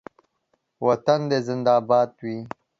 [0.85, 2.37] وطن دې زنده باد وي